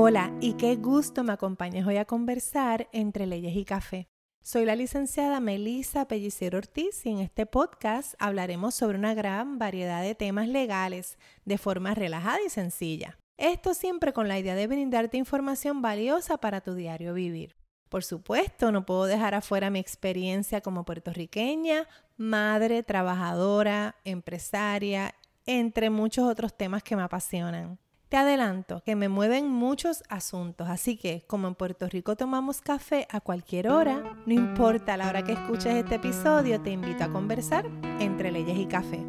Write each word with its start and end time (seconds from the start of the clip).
Hola 0.00 0.32
y 0.40 0.52
qué 0.52 0.76
gusto 0.76 1.24
me 1.24 1.32
acompañes 1.32 1.84
hoy 1.84 1.96
a 1.96 2.04
conversar 2.04 2.88
entre 2.92 3.26
leyes 3.26 3.56
y 3.56 3.64
café. 3.64 4.06
Soy 4.40 4.64
la 4.64 4.76
licenciada 4.76 5.40
Melissa 5.40 6.06
Pellicero 6.06 6.58
Ortiz 6.58 7.04
y 7.04 7.10
en 7.10 7.18
este 7.18 7.46
podcast 7.46 8.14
hablaremos 8.20 8.76
sobre 8.76 8.96
una 8.96 9.14
gran 9.14 9.58
variedad 9.58 10.00
de 10.00 10.14
temas 10.14 10.46
legales 10.46 11.18
de 11.44 11.58
forma 11.58 11.96
relajada 11.96 12.38
y 12.46 12.48
sencilla. 12.48 13.18
Esto 13.38 13.74
siempre 13.74 14.12
con 14.12 14.28
la 14.28 14.38
idea 14.38 14.54
de 14.54 14.68
brindarte 14.68 15.16
información 15.16 15.82
valiosa 15.82 16.36
para 16.36 16.60
tu 16.60 16.74
diario 16.74 17.12
vivir. 17.12 17.56
Por 17.88 18.04
supuesto, 18.04 18.70
no 18.70 18.86
puedo 18.86 19.06
dejar 19.06 19.34
afuera 19.34 19.68
mi 19.68 19.80
experiencia 19.80 20.60
como 20.60 20.84
puertorriqueña, 20.84 21.88
madre, 22.16 22.84
trabajadora, 22.84 23.96
empresaria, 24.04 25.16
entre 25.44 25.90
muchos 25.90 26.24
otros 26.24 26.56
temas 26.56 26.84
que 26.84 26.94
me 26.94 27.02
apasionan. 27.02 27.80
Te 28.08 28.16
adelanto 28.16 28.80
que 28.86 28.96
me 28.96 29.10
mueven 29.10 29.50
muchos 29.50 30.02
asuntos, 30.08 30.70
así 30.70 30.96
que 30.96 31.24
como 31.26 31.46
en 31.46 31.54
Puerto 31.54 31.86
Rico 31.88 32.16
tomamos 32.16 32.62
café 32.62 33.06
a 33.10 33.20
cualquier 33.20 33.68
hora, 33.68 34.02
no 34.24 34.32
importa 34.32 34.96
la 34.96 35.08
hora 35.08 35.22
que 35.24 35.32
escuches 35.32 35.74
este 35.74 35.96
episodio, 35.96 36.58
te 36.58 36.70
invito 36.70 37.04
a 37.04 37.08
conversar 37.10 37.66
entre 38.00 38.32
leyes 38.32 38.56
y 38.56 38.64
café. 38.64 39.04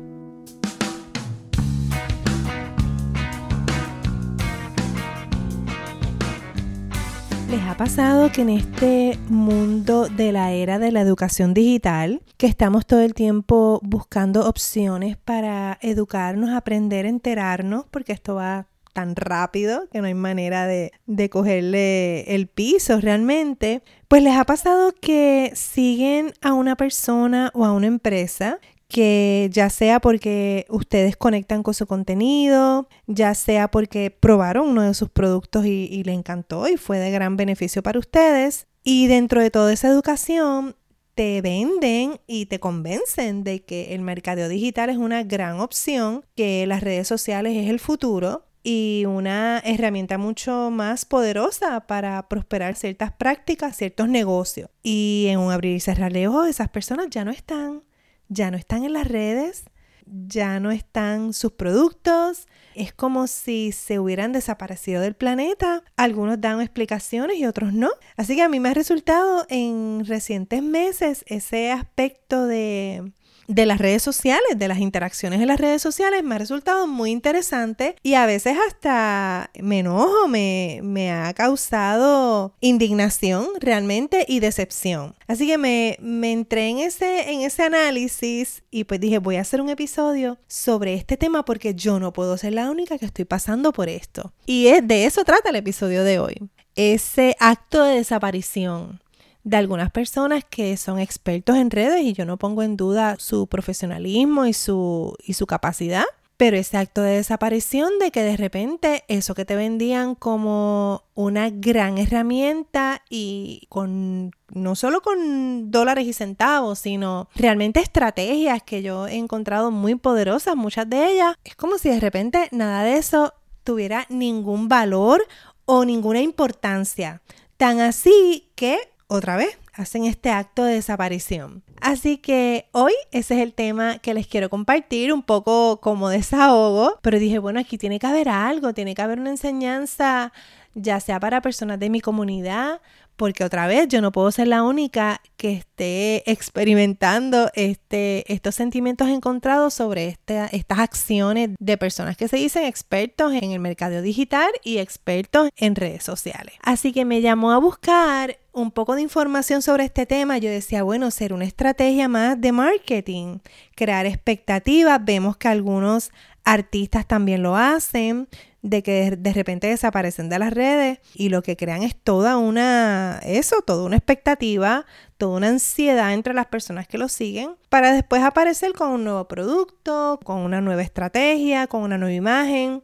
¿Les 7.50 7.62
ha 7.64 7.78
pasado 7.78 8.30
que 8.34 8.42
en 8.42 8.50
este 8.50 9.18
mundo 9.30 10.10
de 10.10 10.34
la 10.34 10.52
era 10.52 10.78
de 10.78 10.92
la 10.92 11.00
educación 11.00 11.54
digital, 11.54 12.22
que 12.36 12.48
estamos 12.48 12.86
todo 12.86 13.00
el 13.00 13.14
tiempo 13.14 13.80
buscando 13.82 14.48
opciones 14.48 15.16
para 15.16 15.80
educarnos, 15.82 16.50
aprender, 16.50 17.06
enterarnos, 17.06 17.86
porque 17.90 18.12
esto 18.12 18.36
va 18.36 18.68
tan 18.94 19.16
rápido 19.16 19.88
que 19.92 20.00
no 20.00 20.08
hay 20.08 20.14
manera 20.14 20.68
de, 20.68 20.92
de 21.06 21.30
cogerle 21.30 22.36
el 22.36 22.48
piso 22.48 23.00
realmente, 23.00 23.84
pues 24.08 24.24
les 24.24 24.36
ha 24.36 24.46
pasado 24.46 24.94
que 25.00 25.52
siguen 25.56 26.34
a 26.42 26.54
una 26.54 26.76
persona 26.76 27.52
o 27.54 27.66
a 27.66 27.74
una 27.74 27.88
empresa 27.88 28.60
que 28.90 29.50
ya 29.54 29.70
sea 29.70 30.00
porque 30.00 30.66
ustedes 30.68 31.16
conectan 31.16 31.62
con 31.62 31.76
su 31.76 31.86
contenido, 31.86 32.90
ya 33.06 33.36
sea 33.36 33.70
porque 33.70 34.10
probaron 34.10 34.70
uno 34.70 34.82
de 34.82 34.96
sus 34.96 35.10
productos 35.10 35.66
y, 35.66 35.88
y 35.92 36.04
le 36.04 36.14
encantó 36.14 36.68
y 36.68 36.76
fue 36.76 36.98
de 36.98 37.12
gran 37.12 37.38
beneficio 37.38 37.84
para 37.84 38.00
ustedes. 38.00 38.68
Y 38.84 39.06
dentro 39.08 39.42
de 39.42 39.52
toda 39.52 39.72
esa 39.72 39.90
educación 39.90 40.76
te 41.14 41.42
venden 41.42 42.20
y 42.26 42.48
te 42.48 42.60
convencen 42.60 43.44
de 43.44 43.62
que 43.62 43.94
el 43.94 44.02
mercadeo 44.02 44.50
digital 44.50 44.90
es 44.90 44.98
una 44.98 45.22
gran 45.24 45.60
opción, 45.60 46.26
que 46.36 46.66
las 46.66 46.82
redes 46.82 47.08
sociales 47.08 47.58
es 47.58 47.70
el 47.70 47.80
futuro 47.80 48.49
y 48.64 49.06
una 49.08 49.60
herramienta 49.60 50.18
mucho 50.18 50.70
más 50.72 51.06
poderosa 51.06 51.88
para 51.88 52.28
prosperar 52.28 52.76
ciertas 52.76 53.12
prácticas, 53.12 53.78
ciertos 53.78 54.10
negocios. 54.10 54.70
Y 54.84 55.28
en 55.30 55.40
un 55.40 55.52
abrir 55.52 55.76
y 55.76 55.80
cerrar 55.80 56.14
de 56.14 56.28
ojos, 56.28 56.48
esas 56.48 56.70
personas 56.70 57.08
ya 57.10 57.24
no 57.26 57.32
están, 57.32 57.84
ya 58.28 58.52
no 58.52 58.58
están 58.58 58.84
en 58.84 58.94
las 58.94 59.08
redes, 59.08 59.66
ya 60.06 60.60
no 60.60 60.72
están 60.72 61.34
sus 61.34 61.54
productos, 61.54 62.48
es 62.76 62.94
como 62.94 63.28
si 63.28 63.72
se 63.72 64.00
hubieran 64.00 64.32
desaparecido 64.32 65.02
del 65.02 65.16
planeta. 65.16 65.84
Algunos 65.98 66.42
dan 66.42 66.62
explicaciones 66.62 67.38
y 67.38 67.46
otros 67.46 67.74
no. 67.74 67.90
Así 68.18 68.36
que 68.36 68.42
a 68.42 68.50
mí 68.50 68.60
me 68.60 68.70
ha 68.70 68.74
resultado 68.74 69.46
en 69.50 70.06
recientes 70.06 70.64
meses 70.64 71.24
ese 71.28 71.72
aspecto 71.72 72.46
de 72.46 73.12
de 73.50 73.66
las 73.66 73.80
redes 73.80 74.04
sociales, 74.04 74.48
de 74.56 74.68
las 74.68 74.78
interacciones 74.78 75.42
en 75.42 75.48
las 75.48 75.60
redes 75.60 75.82
sociales, 75.82 76.24
me 76.24 76.36
ha 76.36 76.38
resultado 76.38 76.86
muy 76.86 77.10
interesante 77.10 77.96
y 78.04 78.14
a 78.14 78.28
veces 78.28 78.56
hasta 78.68 79.50
me 79.60 79.80
enojo, 79.80 80.28
me, 80.28 81.12
ha 81.12 81.34
causado 81.34 82.54
indignación 82.62 83.48
realmente 83.60 84.24
y 84.28 84.40
decepción. 84.40 85.16
Así 85.28 85.48
que 85.48 85.58
me, 85.58 85.98
me 86.00 86.32
entré 86.32 86.70
en 86.70 86.78
ese, 86.78 87.32
en 87.32 87.42
ese 87.42 87.64
análisis 87.64 88.62
y 88.70 88.84
pues 88.84 89.00
dije, 89.00 89.18
voy 89.18 89.38
a 89.38 89.42
hacer 89.42 89.62
un 89.62 89.70
episodio 89.70 90.38
sobre 90.48 90.94
este 90.94 91.18
tema 91.18 91.44
porque 91.44 91.74
yo 91.74 92.00
no 92.00 92.14
puedo 92.14 92.38
ser 92.38 92.54
la 92.54 92.70
única 92.70 93.00
que 93.00 93.08
estoy 93.08 93.26
pasando 93.26 93.74
por 93.74 93.90
esto. 93.90 94.32
Y 94.46 94.68
es, 94.68 94.88
de 94.88 95.06
eso 95.06 95.24
trata 95.24 95.50
el 95.50 95.56
episodio 95.56 96.04
de 96.04 96.20
hoy. 96.20 96.36
Ese 96.76 97.36
acto 97.40 97.82
de 97.82 97.96
desaparición 97.96 99.02
de 99.50 99.58
algunas 99.58 99.90
personas 99.90 100.46
que 100.48 100.78
son 100.78 101.00
expertos 101.00 101.58
en 101.58 101.72
redes 101.72 102.04
y 102.04 102.14
yo 102.14 102.24
no 102.24 102.38
pongo 102.38 102.62
en 102.62 102.78
duda 102.78 103.16
su 103.18 103.48
profesionalismo 103.48 104.46
y 104.46 104.54
su, 104.54 105.16
y 105.26 105.34
su 105.34 105.48
capacidad. 105.48 106.04
Pero 106.38 106.56
ese 106.56 106.78
acto 106.78 107.02
de 107.02 107.16
desaparición 107.16 107.98
de 108.00 108.12
que 108.12 108.22
de 108.22 108.38
repente 108.38 109.04
eso 109.08 109.34
que 109.34 109.46
te 109.46 109.56
vendían 109.56 110.14
como 110.14 111.04
una 111.16 111.50
gran 111.50 111.98
herramienta 111.98 113.02
y 113.10 113.64
con 113.70 114.32
no 114.54 114.76
solo 114.76 115.02
con 115.02 115.72
dólares 115.72 116.06
y 116.06 116.14
centavos, 116.14 116.80
sino 116.80 117.28
realmente 117.36 117.82
estrategias 117.82 118.62
que 118.64 118.84
yo 118.84 119.08
he 119.08 119.18
encontrado 119.18 119.72
muy 119.72 119.96
poderosas, 119.96 120.56
muchas 120.56 120.88
de 120.90 121.12
ellas, 121.12 121.36
es 121.44 121.56
como 121.56 121.80
si 121.80 121.90
de 121.90 122.00
repente 122.00 122.48
nada 122.52 122.84
de 122.84 122.98
eso 122.98 123.34
tuviera 123.64 124.06
ningún 124.10 124.70
valor 124.70 125.28
o 125.66 125.86
ninguna 125.86 126.22
importancia. 126.22 127.22
Tan 127.58 127.82
así 127.82 128.50
que 128.56 128.78
otra 129.10 129.36
vez 129.36 129.58
hacen 129.74 130.06
este 130.06 130.30
acto 130.30 130.64
de 130.64 130.76
desaparición. 130.76 131.64
Así 131.82 132.18
que 132.18 132.68
hoy 132.72 132.94
ese 133.12 133.36
es 133.36 133.42
el 133.42 133.54
tema 133.54 133.98
que 134.00 134.14
les 134.14 134.28
quiero 134.28 134.50
compartir, 134.50 135.12
un 135.12 135.24
poco 135.24 135.80
como 135.82 136.10
desahogo, 136.10 137.00
pero 137.02 137.20
dije, 137.20 137.40
bueno, 137.40 137.60
aquí 137.60 137.78
tiene 137.78 138.00
que 138.00 138.08
haber 138.08 138.30
algo, 138.30 138.74
tiene 138.74 138.96
que 138.96 139.02
haber 139.02 139.20
una 139.20 139.32
enseñanza, 139.32 140.32
ya 140.76 141.00
sea 141.00 141.20
para 141.20 141.42
personas 141.42 141.80
de 141.80 141.90
mi 141.90 142.02
comunidad, 142.02 142.82
porque 143.20 143.44
otra 143.44 143.68
vez 143.68 143.90
yo 143.90 144.00
no 144.00 144.14
puedo 144.14 144.32
ser 144.32 144.48
la 144.48 144.64
única 144.64 145.22
que 145.36 145.52
esté 145.52 146.32
experimentando 146.32 147.52
este, 147.54 148.24
estos 148.34 148.56
sentimientos 148.56 149.10
encontrados 149.10 149.74
sobre 149.74 150.08
este, 150.08 150.48
estas 150.54 150.80
acciones 150.80 151.50
de 151.60 151.78
personas 151.78 152.16
que 152.16 152.30
se 152.30 152.38
dicen 152.38 152.64
expertos 152.64 153.34
en 153.34 153.52
el 153.52 153.60
mercado 153.60 154.02
digital 154.02 154.50
y 154.64 154.78
expertos 154.78 155.50
en 155.58 155.76
redes 155.76 156.02
sociales. 156.02 156.56
Así 156.62 156.94
que 156.94 157.04
me 157.04 157.20
llamó 157.20 157.52
a 157.52 157.58
buscar 157.58 158.38
un 158.54 158.72
poco 158.72 158.96
de 158.96 159.02
información 159.02 159.62
sobre 159.62 159.84
este 159.84 160.06
tema. 160.06 160.38
Yo 160.38 160.50
decía, 160.50 160.84
bueno, 160.84 161.12
ser 161.12 161.34
una 161.34 161.44
estrategia 161.44 162.08
más 162.08 162.40
de 162.40 162.54
marketing, 162.54 163.40
crear 163.76 164.06
expectativas. 164.06 165.04
Vemos 165.04 165.36
que 165.36 165.50
algunos 165.50 166.12
artistas 166.46 167.06
también 167.06 167.44
lo 167.44 167.58
hacen 167.58 168.30
de 168.62 168.84
que 168.84 169.12
de 169.18 169.34
repente 169.34 169.68
desaparecen 169.68 170.30
de 170.30 170.40
las 170.40 170.54
redes 170.54 171.00
y 171.14 171.30
lo 171.30 171.42
que 171.42 171.56
crean 171.56 171.84
es 171.84 171.96
toda 171.96 172.38
una, 172.38 173.20
eso, 173.24 173.62
toda 173.62 173.86
una 173.86 173.96
expectativa, 173.96 174.86
toda 175.18 175.38
una 175.38 175.48
ansiedad 175.48 176.14
entre 176.14 176.34
las 176.34 176.48
personas 176.48 176.88
que 176.88 176.98
lo 176.98 177.08
siguen 177.08 177.56
para 177.70 177.94
después 177.94 178.22
aparecer 178.22 178.74
con 178.74 178.90
un 178.90 179.04
nuevo 179.06 179.28
producto, 179.28 180.20
con 180.24 180.40
una 180.40 180.62
nueva 180.62 180.82
estrategia, 180.82 181.68
con 181.68 181.84
una 181.84 181.98
nueva 181.98 182.14
imagen. 182.14 182.84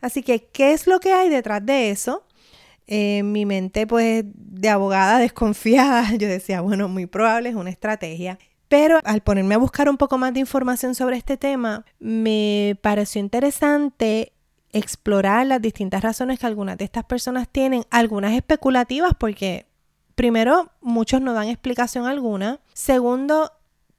Así 0.00 0.22
que, 0.22 0.44
¿qué 0.44 0.72
es 0.72 0.86
lo 0.86 1.00
que 1.00 1.12
hay 1.12 1.28
detrás 1.28 1.64
de 1.64 1.90
eso? 1.90 2.24
En 2.86 3.32
mi 3.32 3.46
mente, 3.46 3.86
pues, 3.86 4.24
de 4.34 4.68
abogada 4.68 5.18
desconfiada, 5.18 6.12
yo 6.16 6.28
decía, 6.28 6.60
bueno, 6.60 6.88
muy 6.88 7.06
probable 7.06 7.48
es 7.48 7.54
una 7.54 7.70
estrategia. 7.70 8.38
Pero 8.68 8.98
al 9.04 9.20
ponerme 9.20 9.54
a 9.54 9.58
buscar 9.58 9.88
un 9.88 9.96
poco 9.96 10.18
más 10.18 10.34
de 10.34 10.40
información 10.40 10.94
sobre 10.94 11.16
este 11.16 11.36
tema, 11.36 11.84
me 12.00 12.76
pareció 12.82 13.20
interesante 13.20 14.32
explorar 14.76 15.46
las 15.46 15.62
distintas 15.62 16.02
razones 16.02 16.38
que 16.38 16.46
algunas 16.46 16.76
de 16.76 16.84
estas 16.84 17.04
personas 17.04 17.48
tienen, 17.48 17.84
algunas 17.90 18.34
especulativas 18.34 19.12
porque 19.18 19.66
primero 20.14 20.70
muchos 20.80 21.20
no 21.20 21.32
dan 21.32 21.48
explicación 21.48 22.06
alguna, 22.06 22.60
segundo 22.74 23.52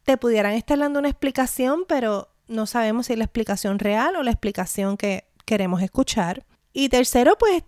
te 0.03 0.17
pudieran 0.17 0.53
estar 0.53 0.77
dando 0.77 0.99
una 0.99 1.09
explicación 1.09 1.85
pero 1.87 2.29
no 2.47 2.65
sabemos 2.65 3.07
si 3.07 3.13
es 3.13 3.19
la 3.19 3.25
explicación 3.25 3.79
real 3.79 4.15
o 4.15 4.23
la 4.23 4.31
explicación 4.31 4.97
que 4.97 5.25
queremos 5.45 5.81
escuchar 5.81 6.45
y 6.73 6.89
tercero 6.89 7.37
pues 7.37 7.63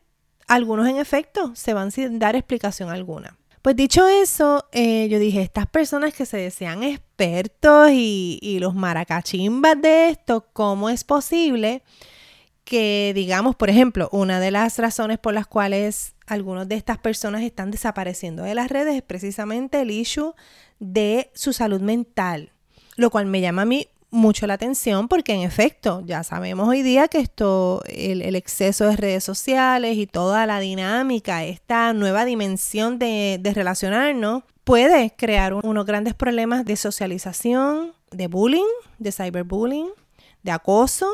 algunos 0.48 0.88
en 0.88 0.98
efecto 0.98 1.52
se 1.56 1.74
van 1.74 1.92
sin 1.92 2.20
dar 2.20 2.36
explicación 2.36 2.90
alguna. 2.90 3.38
Pues 3.62 3.76
dicho 3.76 4.08
eso, 4.08 4.68
eh, 4.72 5.10
yo 5.10 5.20
dije, 5.20 5.42
estas 5.42 5.68
personas 5.68 6.14
que 6.14 6.26
se 6.26 6.38
desean 6.38 6.82
expertos 6.82 7.90
y, 7.92 8.40
y 8.42 8.60
los 8.60 8.74
maracachimbas 8.74 9.82
de 9.82 10.10
esto, 10.10 10.48
¿cómo 10.54 10.90
es 10.90 11.04
posible 11.04 11.84
que, 12.70 13.14
digamos, 13.16 13.56
por 13.56 13.72
ejemplo, 13.72 14.10
una 14.12 14.40
de 14.40 14.52
las 14.52 14.78
razones 14.78 15.18
por 15.18 15.34
las 15.34 15.48
cuales 15.48 16.14
algunas 16.28 16.68
de 16.68 16.76
estas 16.76 17.00
personas 17.00 17.42
están 17.42 17.72
desapareciendo 17.72 18.44
de 18.44 18.54
las 18.54 18.70
redes 18.70 18.96
es 18.96 19.02
precisamente 19.02 19.82
el 19.82 19.90
issue 19.90 20.36
de 20.80 21.32
su 21.34 21.52
salud 21.52 21.82
mental, 21.82 22.52
lo 22.96 23.10
cual 23.10 23.26
me 23.26 23.42
llama 23.42 23.64
a 23.64 23.66
mí 23.66 23.88
mucho 24.12 24.46
la 24.46 24.54
atención 24.54 25.08
porque 25.08 25.34
en 25.34 25.42
efecto 25.42 26.04
ya 26.06 26.24
sabemos 26.24 26.70
hoy 26.70 26.84
día 26.84 27.08
que 27.08 27.18
esto, 27.18 27.82
el, 27.88 28.36
exceso 28.36 28.86
de 28.86 28.96
redes 28.96 29.24
sociales 29.24 29.98
y 29.98 30.06
toda 30.06 30.46
la 30.46 30.60
dinámica, 30.60 31.44
esta 31.46 31.92
nueva 31.94 32.24
dimensión 32.24 33.00
de, 33.00 33.40
de 33.42 33.52
relacionarnos 33.52 34.44
puede 34.64 35.16
crear 35.16 35.56
unos 35.56 35.86
grandes 35.88 36.14
problemas 36.14 36.66
de 36.66 36.76
socialización, 36.76 37.94
de 38.12 38.28
bullying, 38.28 38.62
de 39.00 39.12
cyberbullying, 39.12 39.90
de 40.44 40.52
acoso 40.52 41.08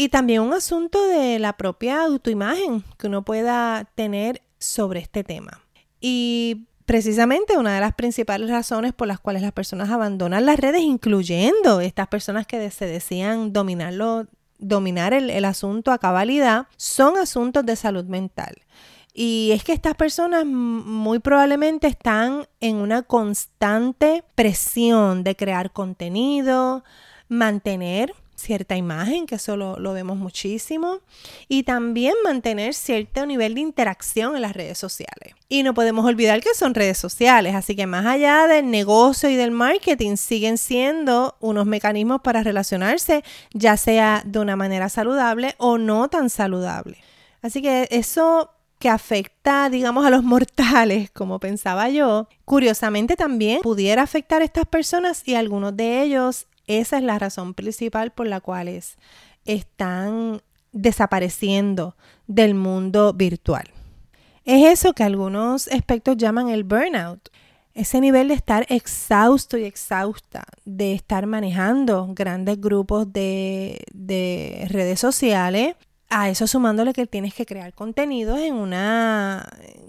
Y 0.00 0.10
también 0.10 0.42
un 0.42 0.52
asunto 0.52 1.08
de 1.08 1.40
la 1.40 1.54
propia 1.56 2.04
autoimagen 2.04 2.84
que 2.96 3.08
uno 3.08 3.24
pueda 3.24 3.84
tener 3.96 4.42
sobre 4.60 5.00
este 5.00 5.24
tema. 5.24 5.60
Y 6.00 6.68
precisamente 6.86 7.58
una 7.58 7.74
de 7.74 7.80
las 7.80 7.94
principales 7.94 8.48
razones 8.48 8.92
por 8.92 9.08
las 9.08 9.18
cuales 9.18 9.42
las 9.42 9.50
personas 9.50 9.90
abandonan 9.90 10.46
las 10.46 10.60
redes, 10.60 10.82
incluyendo 10.82 11.80
estas 11.80 12.06
personas 12.06 12.46
que 12.46 12.70
se 12.70 12.86
decían 12.86 13.52
dominarlo, 13.52 14.28
dominar 14.60 15.14
el, 15.14 15.30
el 15.30 15.44
asunto 15.44 15.90
a 15.90 15.98
cabalidad, 15.98 16.68
son 16.76 17.16
asuntos 17.16 17.66
de 17.66 17.74
salud 17.74 18.04
mental. 18.04 18.54
Y 19.14 19.50
es 19.52 19.64
que 19.64 19.72
estas 19.72 19.96
personas 19.96 20.46
muy 20.46 21.18
probablemente 21.18 21.88
están 21.88 22.46
en 22.60 22.76
una 22.76 23.02
constante 23.02 24.22
presión 24.36 25.24
de 25.24 25.34
crear 25.34 25.72
contenido, 25.72 26.84
mantener 27.28 28.14
cierta 28.38 28.76
imagen, 28.76 29.26
que 29.26 29.34
eso 29.34 29.56
lo, 29.56 29.92
vemos 29.92 30.16
muchísimo, 30.16 31.00
y 31.48 31.64
también 31.64 32.14
mantener 32.22 32.72
cierto 32.72 33.26
nivel 33.26 33.54
de 33.54 33.60
interacción 33.60 34.36
en 34.36 34.42
las 34.42 34.54
redes 34.54 34.78
sociales. 34.78 35.34
Y 35.48 35.62
no 35.62 35.74
podemos 35.74 36.06
olvidar 36.06 36.40
que 36.40 36.54
son 36.54 36.74
redes 36.74 36.98
sociales, 36.98 37.54
así 37.54 37.74
que 37.74 37.86
más 37.86 38.06
allá 38.06 38.46
del 38.46 38.70
negocio 38.70 39.28
y 39.28 39.36
del 39.36 39.50
marketing, 39.50 40.16
siguen 40.16 40.56
siendo 40.56 41.36
unos 41.40 41.66
mecanismos 41.66 42.20
para 42.22 42.42
relacionarse, 42.42 43.24
ya 43.52 43.76
sea 43.76 44.22
de 44.24 44.38
una 44.38 44.56
manera 44.56 44.88
saludable 44.88 45.54
o 45.58 45.78
no 45.78 46.08
tan 46.08 46.30
saludable. 46.30 46.98
Así 47.42 47.60
que 47.60 47.88
eso 47.90 48.50
que 48.78 48.88
afecta, 48.88 49.68
digamos, 49.68 50.06
a 50.06 50.10
los 50.10 50.22
mortales, 50.22 51.10
como 51.14 51.40
pensaba 51.40 51.88
yo, 51.88 52.28
curiosamente 52.44 53.16
también 53.16 53.60
pudiera 53.62 54.02
afectar 54.02 54.42
a 54.42 54.44
estas 54.44 54.66
personas 54.66 55.26
y 55.26 55.34
algunos 55.34 55.76
de 55.76 56.02
ellos 56.02 56.46
esa 56.68 56.98
es 56.98 57.02
la 57.02 57.18
razón 57.18 57.54
principal 57.54 58.12
por 58.12 58.28
la 58.28 58.40
cual 58.40 58.68
están 59.44 60.40
desapareciendo 60.72 61.96
del 62.26 62.54
mundo 62.54 63.12
virtual. 63.14 63.68
Es 64.44 64.64
eso 64.64 64.92
que 64.92 65.02
algunos 65.02 65.66
expertos 65.66 66.16
llaman 66.16 66.48
el 66.48 66.64
burnout. 66.64 67.28
Ese 67.74 68.00
nivel 68.00 68.28
de 68.28 68.34
estar 68.34 68.66
exhausto 68.68 69.56
y 69.56 69.64
exhausta, 69.64 70.44
de 70.64 70.94
estar 70.94 71.26
manejando 71.26 72.08
grandes 72.14 72.60
grupos 72.60 73.12
de, 73.12 73.84
de 73.92 74.66
redes 74.68 75.00
sociales, 75.00 75.76
a 76.08 76.28
eso 76.28 76.46
sumándole 76.46 76.92
que 76.92 77.06
tienes 77.06 77.34
que 77.34 77.46
crear 77.46 77.74
contenidos 77.74 78.38
en 78.40 78.54
una 78.54 79.46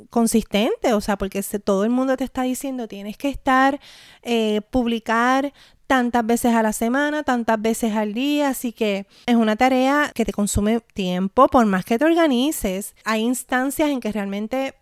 consistente, 0.10 0.94
o 0.94 1.02
sea, 1.02 1.18
porque 1.18 1.42
todo 1.44 1.84
el 1.84 1.90
mundo 1.90 2.18
te 2.18 2.24
está 2.24 2.44
diciendo 2.44 2.88
tienes 2.88 3.18
que 3.18 3.30
estar, 3.30 3.80
eh, 4.24 4.62
publicar 4.70 5.54
tantas 5.88 6.26
veces 6.26 6.54
a 6.54 6.62
la 6.62 6.72
semana, 6.72 7.24
tantas 7.24 7.60
veces 7.60 7.96
al 7.96 8.14
día, 8.14 8.50
así 8.50 8.74
que 8.74 9.08
es 9.26 9.36
una 9.36 9.56
tarea 9.56 10.12
que 10.14 10.24
te 10.24 10.32
consume 10.32 10.82
tiempo, 10.94 11.48
por 11.48 11.66
más 11.66 11.84
que 11.84 11.98
te 11.98 12.06
organices. 12.06 12.96
Hay 13.06 13.22
instancias 13.22 13.90
en 13.90 14.00
que 14.00 14.12
realmente 14.12 14.76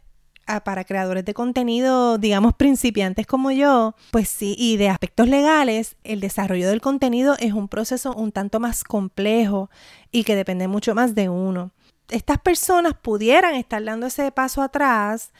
para 0.64 0.86
creadores 0.86 1.26
de 1.26 1.34
contenido, 1.34 2.18
digamos, 2.18 2.56
principiantes 2.56 3.28
como 3.28 3.52
yo, 3.52 3.96
pues 4.12 4.30
sí, 4.30 4.56
y 4.58 4.78
de 4.78 4.90
aspectos 4.90 5.28
legales, 5.28 5.98
el 6.04 6.20
desarrollo 6.20 6.70
del 6.70 6.82
contenido 6.82 7.36
es 7.40 7.54
un 7.54 7.68
proceso 7.68 8.14
un 8.14 8.32
tanto 8.32 8.60
más 8.60 8.84
complejo 8.84 9.70
y 10.12 10.24
que 10.24 10.36
depende 10.36 10.68
mucho 10.68 10.96
más 10.96 11.16
de 11.16 11.30
uno. 11.30 11.72
Estas 12.10 12.40
personas 12.40 12.94
pudieran 12.94 13.56
estar 13.56 13.84
dando 13.84 14.08
ese 14.08 14.32
paso 14.32 14.62
atrás 14.62 15.32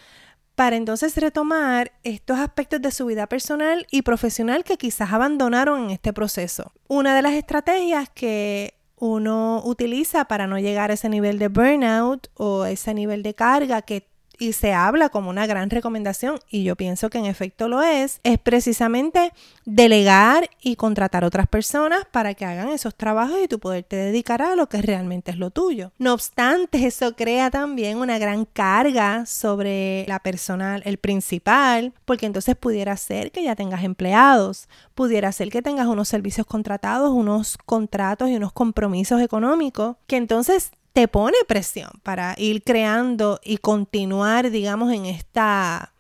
para 0.56 0.76
entonces 0.76 1.16
retomar 1.16 1.94
estos 2.04 2.40
aspectos 2.40 2.82
de 2.82 2.92
su 2.92 3.06
vida 3.06 3.28
personal 3.28 3.88
y 3.92 4.02
profesional 4.02 4.64
que 4.64 4.78
quizás 4.78 5.14
abandonaron 5.14 5.86
en 5.86 5.90
este 5.92 6.12
proceso. 6.14 6.74
Una 6.88 7.16
de 7.16 7.22
las 7.22 7.34
estrategias 7.34 8.10
que 8.10 8.74
uno 8.98 9.62
utiliza 9.64 10.26
para 10.26 10.48
no 10.48 10.58
llegar 10.58 10.90
a 10.90 10.96
ese 10.96 11.10
nivel 11.10 11.38
de 11.38 11.48
burnout 11.48 12.28
o 12.34 12.66
ese 12.66 12.94
nivel 12.94 13.22
de 13.24 13.36
carga 13.36 13.84
que 13.84 14.08
y 14.40 14.54
se 14.54 14.74
habla 14.74 15.10
como 15.10 15.30
una 15.30 15.48
gran 15.48 15.70
recomendación, 15.70 16.40
y 16.50 16.64
yo 16.64 16.76
pienso 16.76 17.10
que 17.10 17.18
en 17.18 17.26
efecto 17.26 17.68
lo 17.68 17.82
es, 17.82 18.20
es 18.24 18.38
precisamente 18.38 19.34
delegar 19.66 20.50
y 20.62 20.76
contratar 20.76 21.24
otras 21.24 21.48
personas 21.48 22.06
para 22.12 22.34
que 22.34 22.46
hagan 22.46 22.70
esos 22.70 22.96
trabajos 22.96 23.38
y 23.44 23.48
tú 23.48 23.60
poderte 23.60 23.96
dedicar 23.96 24.42
a 24.42 24.56
lo 24.56 24.68
que 24.68 24.82
realmente 24.82 25.32
es 25.32 25.38
lo 25.38 25.50
tuyo. 25.50 25.92
No 25.98 26.14
obstante, 26.14 26.86
eso 26.86 27.16
crea 27.16 27.50
también 27.52 27.98
una 27.98 28.18
gran 28.20 28.46
carga 28.46 29.26
sobre 29.26 30.06
la 30.08 30.20
personal, 30.20 30.82
el 30.86 30.98
principal, 30.98 31.94
porque 32.06 32.26
entonces 32.26 32.56
pudiera 32.56 32.96
ser 32.98 33.32
que 33.32 33.44
ya 33.44 33.56
tengas 33.56 33.84
empleados, 33.84 34.70
pudiera 34.96 35.32
ser 35.32 35.50
que 35.50 35.62
tengas 35.62 35.88
unos 35.88 36.08
servicios 36.08 36.46
contratados, 36.48 37.12
unos 37.12 37.58
contratos 37.58 38.30
y 38.30 38.36
unos 38.36 38.54
compromisos 38.54 39.22
económicos, 39.22 39.98
que 40.08 40.18
entonces 40.18 40.72
te 40.98 41.08
pone 41.08 41.38
presión 41.48 41.92
para 42.02 42.34
ir 42.40 42.64
creando 42.64 43.40
y 43.44 43.60
continuar, 43.60 44.50
digamos, 44.50 44.92
en 44.92 45.06
esta, 45.06 45.94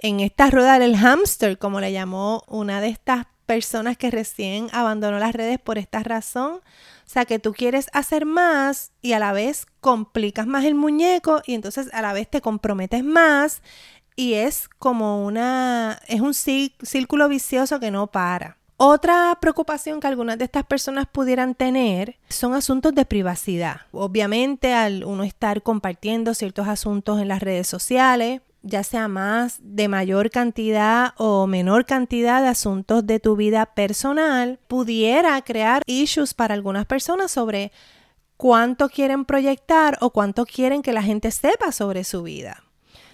en 0.00 0.18
esta 0.18 0.50
rueda 0.50 0.80
del 0.80 0.96
hámster, 0.96 1.58
como 1.58 1.78
le 1.78 1.92
llamó 1.92 2.42
una 2.48 2.80
de 2.80 2.88
estas 2.88 3.26
personas 3.46 3.96
que 3.96 4.10
recién 4.10 4.68
abandonó 4.72 5.20
las 5.20 5.32
redes 5.32 5.60
por 5.60 5.78
esta 5.78 6.02
razón. 6.02 6.54
O 6.54 6.60
sea, 7.08 7.24
que 7.24 7.38
tú 7.38 7.52
quieres 7.52 7.86
hacer 7.92 8.26
más 8.26 8.90
y 9.00 9.12
a 9.12 9.20
la 9.20 9.32
vez 9.32 9.64
complicas 9.80 10.48
más 10.48 10.64
el 10.64 10.74
muñeco 10.74 11.40
y 11.46 11.54
entonces 11.54 11.88
a 11.92 12.02
la 12.02 12.12
vez 12.12 12.28
te 12.28 12.40
comprometes 12.40 13.04
más 13.04 13.62
y 14.16 14.32
es 14.32 14.68
como 14.80 15.24
una, 15.24 16.00
es 16.08 16.20
un 16.20 16.34
círculo 16.34 17.28
vicioso 17.28 17.78
que 17.78 17.92
no 17.92 18.08
para. 18.08 18.58
Otra 18.84 19.38
preocupación 19.40 20.00
que 20.00 20.08
algunas 20.08 20.38
de 20.38 20.44
estas 20.44 20.64
personas 20.64 21.06
pudieran 21.06 21.54
tener 21.54 22.16
son 22.28 22.52
asuntos 22.52 22.92
de 22.92 23.04
privacidad. 23.04 23.82
Obviamente, 23.92 24.74
al 24.74 25.04
uno 25.04 25.22
estar 25.22 25.62
compartiendo 25.62 26.34
ciertos 26.34 26.66
asuntos 26.66 27.20
en 27.20 27.28
las 27.28 27.42
redes 27.42 27.68
sociales, 27.68 28.40
ya 28.62 28.82
sea 28.82 29.06
más 29.06 29.60
de 29.62 29.86
mayor 29.86 30.32
cantidad 30.32 31.14
o 31.16 31.46
menor 31.46 31.86
cantidad 31.86 32.42
de 32.42 32.48
asuntos 32.48 33.06
de 33.06 33.20
tu 33.20 33.36
vida 33.36 33.66
personal, 33.66 34.58
pudiera 34.66 35.40
crear 35.42 35.84
issues 35.86 36.34
para 36.34 36.54
algunas 36.54 36.84
personas 36.84 37.30
sobre 37.30 37.70
cuánto 38.36 38.88
quieren 38.88 39.26
proyectar 39.26 39.96
o 40.00 40.10
cuánto 40.10 40.44
quieren 40.44 40.82
que 40.82 40.92
la 40.92 41.04
gente 41.04 41.30
sepa 41.30 41.70
sobre 41.70 42.02
su 42.02 42.24
vida. 42.24 42.64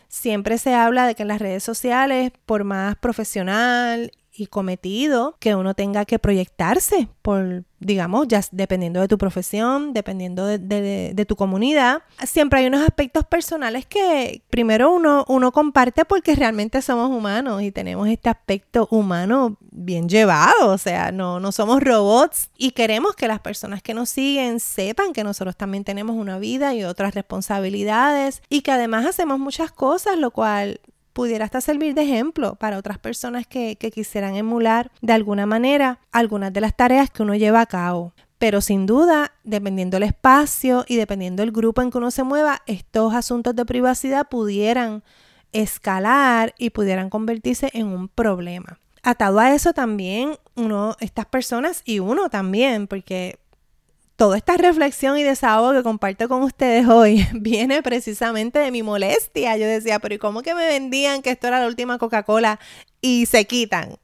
Siempre 0.08 0.56
se 0.56 0.72
habla 0.72 1.06
de 1.06 1.14
que 1.14 1.24
en 1.24 1.28
las 1.28 1.42
redes 1.42 1.62
sociales, 1.62 2.32
por 2.46 2.64
más 2.64 2.96
profesional 2.96 4.12
y 4.38 4.46
cometido 4.46 5.36
que 5.40 5.54
uno 5.54 5.74
tenga 5.74 6.04
que 6.04 6.18
proyectarse 6.18 7.08
por, 7.22 7.64
digamos, 7.80 8.28
ya 8.28 8.40
dependiendo 8.52 9.00
de 9.00 9.08
tu 9.08 9.18
profesión, 9.18 9.92
dependiendo 9.92 10.46
de, 10.46 11.24
tu 11.26 11.36
comunidad. 11.36 12.02
Siempre 12.24 12.60
hay 12.60 12.66
unos 12.66 12.82
aspectos 12.82 13.24
personales 13.24 13.84
que 13.84 14.42
primero 14.48 14.90
uno, 14.90 15.24
uno 15.28 15.52
comparte 15.52 16.04
porque 16.04 16.34
realmente 16.34 16.80
somos 16.80 17.10
humanos 17.10 17.62
y 17.62 17.72
tenemos 17.72 18.08
este 18.08 18.30
aspecto 18.30 18.88
humano 18.90 19.58
bien 19.70 20.08
llevado, 20.08 20.70
o 20.70 20.78
sea, 20.78 21.12
no, 21.12 21.40
no 21.40 21.52
somos 21.52 21.82
robots 21.82 22.50
y 22.56 22.70
queremos 22.70 23.14
que 23.14 23.28
las 23.28 23.40
personas 23.40 23.82
que 23.82 23.94
nos 23.94 24.08
siguen 24.08 24.60
sepan 24.60 25.12
que 25.12 25.24
nosotros 25.24 25.56
también 25.56 25.84
tenemos 25.84 26.16
una 26.16 26.38
vida 26.38 26.74
y 26.74 26.84
otras 26.84 27.14
responsabilidades 27.14 28.42
y 28.48 28.62
que 28.62 28.72
además 28.72 29.06
hacemos 29.06 29.38
muchas 29.38 29.70
cosas, 29.70 30.18
lo 30.18 30.30
cual 30.30 30.80
pudiera 31.18 31.46
hasta 31.46 31.60
servir 31.60 31.94
de 31.94 32.02
ejemplo 32.02 32.54
para 32.54 32.78
otras 32.78 32.96
personas 32.96 33.44
que, 33.44 33.74
quisieran 33.74 34.36
emular 34.36 34.92
de 35.00 35.14
alguna 35.14 35.46
manera 35.46 35.98
algunas 36.12 36.52
de 36.52 36.60
las 36.60 36.76
tareas 36.76 37.10
que 37.10 37.24
uno 37.24 37.34
lleva 37.34 37.60
a 37.60 37.66
cabo. 37.66 38.12
Pero 38.38 38.60
sin 38.60 38.86
duda, 38.86 39.32
dependiendo 39.42 39.96
del 39.96 40.04
espacio 40.04 40.84
y 40.86 40.94
dependiendo 40.94 41.42
del 41.42 41.50
grupo 41.50 41.82
en 41.82 41.90
que 41.90 41.98
uno 41.98 42.12
se 42.12 42.22
mueva, 42.22 42.62
estos 42.66 43.14
asuntos 43.14 43.56
de 43.56 43.64
privacidad 43.64 44.28
pudieran 44.28 45.02
escalar 45.50 46.54
y 46.56 46.70
pudieran 46.70 47.10
convertirse 47.10 47.68
en 47.72 47.88
un 47.88 48.06
problema. 48.06 48.78
Atado 49.02 49.40
a 49.40 49.52
eso 49.52 49.72
también, 49.72 50.36
uno, 50.54 50.94
estas 51.00 51.26
personas 51.26 51.82
y 51.84 51.98
uno 51.98 52.30
también, 52.30 52.86
porque 52.86 53.40
toda 54.18 54.36
esta 54.36 54.56
reflexión 54.56 55.16
y 55.16 55.22
desahogo 55.22 55.72
que 55.72 55.84
comparto 55.84 56.28
con 56.28 56.42
ustedes 56.42 56.88
hoy 56.88 57.24
viene 57.34 57.84
precisamente 57.84 58.58
de 58.58 58.72
mi 58.72 58.82
molestia. 58.82 59.56
Yo 59.56 59.64
decía, 59.64 60.00
pero 60.00 60.16
¿y 60.16 60.18
cómo 60.18 60.42
que 60.42 60.56
me 60.56 60.66
vendían 60.66 61.22
que 61.22 61.30
esto 61.30 61.46
era 61.46 61.60
la 61.60 61.68
última 61.68 61.98
Coca-Cola 61.98 62.58
y 63.00 63.26
se 63.26 63.46
quitan? 63.46 63.96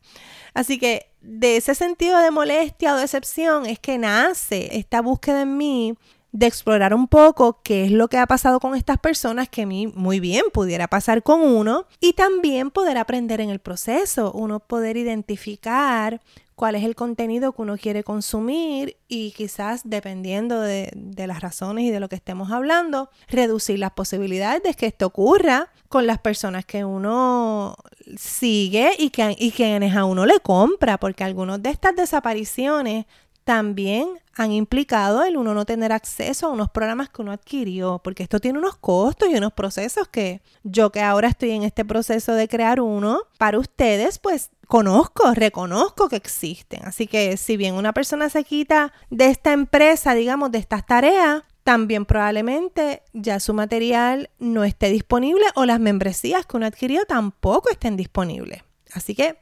Así 0.55 0.79
que 0.79 1.11
de 1.21 1.57
ese 1.57 1.75
sentido 1.75 2.21
de 2.21 2.31
molestia 2.31 2.95
o 2.95 2.97
decepción 2.97 3.67
es 3.67 3.81
que 3.81 3.99
nace 3.99 4.79
esta 4.79 5.03
búsqueda 5.03 5.43
en 5.43 5.57
mí 5.57 5.95
de 6.31 6.47
explorar 6.47 6.95
un 6.95 7.09
poco 7.09 7.61
qué 7.65 7.85
es 7.85 7.91
lo 7.91 8.07
que 8.07 8.19
ha 8.19 8.27
pasado 8.29 8.61
con 8.61 8.77
estas 8.77 8.99
personas 8.99 9.49
que 9.49 9.63
a 9.63 9.67
mí 9.67 9.89
muy 9.89 10.21
bien 10.21 10.45
pudiera 10.53 10.87
pasar 10.87 11.25
con 11.25 11.43
uno 11.43 11.87
y 12.01 12.13
también 12.13 12.71
poder 12.71 12.99
aprender 12.99 13.41
en 13.41 13.51
el 13.51 13.59
proceso, 13.59 14.31
uno 14.31 14.61
poder 14.61 14.97
identificar 14.97 16.21
cuál 16.55 16.75
es 16.75 16.85
el 16.85 16.95
contenido 16.95 17.53
que 17.53 17.63
uno 17.63 17.77
quiere 17.77 18.05
consumir 18.05 18.97
y 19.09 19.33
quizás 19.33 19.83
dependiendo 19.85 20.61
de, 20.61 20.91
las 21.17 21.41
razones 21.41 21.85
y 21.85 21.91
de 21.91 22.01
lo 22.01 22.09
que 22.09 22.17
estemos 22.17 22.53
hablando, 22.53 23.11
reducir 23.29 23.79
las 23.79 23.93
posibilidades 23.93 24.63
de 24.63 24.75
que 24.75 24.87
esto 24.87 25.07
ocurra 25.07 25.71
con 25.89 26.07
las 26.07 26.19
personas 26.19 26.65
que 26.65 26.85
uno 26.85 27.77
sigue 28.17 28.93
y, 28.99 29.11
que, 29.11 29.35
y 29.39 29.51
quienes 29.53 29.97
a 29.97 30.05
uno 30.05 30.27
le 30.27 30.41
compra, 30.41 30.99
porque 30.99 31.25
algunas 31.25 31.63
de 31.63 31.71
estas 31.71 31.97
desapariciones 31.97 33.07
también 33.45 34.09
han 34.37 34.53
implicado 34.53 35.23
el 35.23 35.37
uno 35.37 35.55
no 35.55 35.65
tener 35.65 35.93
acceso 35.93 36.47
a 36.47 36.51
unos 36.51 36.71
programas 36.71 37.09
que 37.11 37.23
uno 37.23 37.31
adquirió, 37.31 38.01
porque 38.03 38.23
esto 38.23 38.41
tiene 38.41 38.59
unos 38.59 38.77
costos 38.77 39.29
y 39.29 39.37
unos 39.37 39.53
procesos 39.53 40.09
que 40.09 40.43
yo 40.65 40.91
que 40.91 41.01
ahora 41.01 41.29
estoy 41.29 41.51
en 41.51 41.63
este 41.63 41.85
proceso 41.85 42.33
de 42.33 42.49
crear 42.49 42.81
uno, 42.81 43.21
para 43.39 43.59
ustedes 43.59 44.19
pues 44.19 44.51
conozco, 44.67 45.35
reconozco 45.35 46.09
que 46.09 46.17
existen. 46.17 46.85
Así 46.85 47.07
que 47.07 47.37
si 47.37 47.57
bien 47.57 47.75
una 47.75 47.93
persona 47.93 48.29
se 48.29 48.45
quita 48.45 48.93
de 49.11 49.27
esta 49.27 49.53
empresa, 49.53 50.15
digamos, 50.15 50.51
de 50.53 50.59
estas 50.59 50.87
tareas, 50.87 51.43
también 51.65 52.05
probablemente 52.05 53.03
ya 53.13 53.41
su 53.41 53.55
material 53.55 54.31
no 54.39 54.65
esté 54.65 54.91
disponible 54.91 55.45
o 55.55 55.65
las 55.65 55.81
membresías 55.81 56.45
que 56.47 56.57
uno 56.57 56.67
adquirió 56.67 57.07
tampoco 57.07 57.71
estén 57.71 57.97
disponibles. 57.97 58.63
Así 58.93 59.15
que 59.15 59.39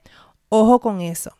ojo 0.49 0.81
con 0.81 1.00
eso. 1.00 1.37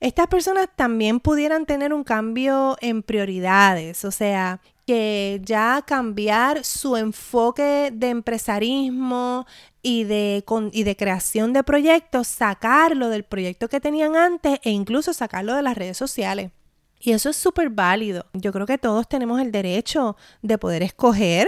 Estas 0.00 0.26
personas 0.28 0.68
también 0.74 1.18
pudieran 1.18 1.66
tener 1.66 1.92
un 1.92 2.04
cambio 2.04 2.76
en 2.80 3.02
prioridades, 3.02 4.04
o 4.04 4.10
sea, 4.10 4.60
que 4.86 5.40
ya 5.42 5.82
cambiar 5.86 6.64
su 6.64 6.96
enfoque 6.96 7.90
de 7.92 8.10
empresarismo 8.10 9.46
y 9.84 10.04
de, 10.04 10.42
y 10.72 10.82
de 10.82 10.96
creación 10.96 11.52
de 11.52 11.62
proyectos, 11.62 12.26
sacarlo 12.26 13.10
del 13.10 13.22
proyecto 13.22 13.68
que 13.68 13.80
tenían 13.80 14.16
antes 14.16 14.58
e 14.64 14.70
incluso 14.70 15.12
sacarlo 15.12 15.54
de 15.54 15.62
las 15.62 15.76
redes 15.76 15.98
sociales. 15.98 16.50
Y 16.98 17.12
eso 17.12 17.28
es 17.28 17.36
súper 17.36 17.68
válido. 17.68 18.24
Yo 18.32 18.50
creo 18.50 18.66
que 18.66 18.78
todos 18.78 19.06
tenemos 19.06 19.40
el 19.42 19.52
derecho 19.52 20.16
de 20.40 20.56
poder 20.56 20.82
escoger 20.82 21.46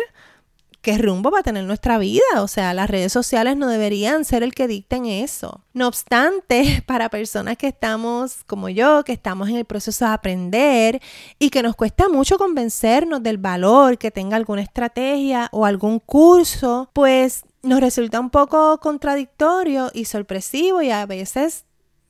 qué 0.83 0.99
rumbo 0.99 1.31
va 1.31 1.41
a 1.41 1.43
tener 1.43 1.65
nuestra 1.65 1.97
vida. 1.97 2.43
O 2.43 2.47
sea, 2.47 2.75
las 2.75 2.91
redes 2.91 3.11
sociales 3.11 3.57
no 3.57 3.69
deberían 3.69 4.27
ser 4.27 4.43
el 4.43 4.55
que 4.55 4.69
dicten 4.69 5.07
eso. 5.07 5.65
No 5.73 5.89
obstante, 5.89 6.83
para 6.87 7.09
personas 7.09 7.57
que 7.57 7.69
estamos 7.69 8.45
como 8.47 8.69
yo, 8.69 9.03
que 9.03 9.15
estamos 9.15 9.49
en 9.49 9.57
el 9.57 9.65
proceso 9.65 10.05
de 10.05 10.11
aprender 10.13 11.01
y 11.39 11.49
que 11.49 11.63
nos 11.63 11.75
cuesta 11.75 12.11
mucho 12.11 12.37
convencernos 12.37 13.23
del 13.23 13.39
valor 13.39 13.97
que 13.97 14.11
tenga 14.11 14.37
alguna 14.37 14.61
estrategia 14.61 15.49
o 15.53 15.65
algún 15.65 16.01
curso, 16.01 16.91
pues 16.93 17.46
nos 17.67 17.81
resulta 17.81 18.21
un 18.21 18.31
poco 18.31 18.79
contradictorio 18.79 19.91
y 19.93 20.05
sorpresivo 20.07 20.83
y 20.83 20.91
a 20.91 21.05
veces, 21.05 21.65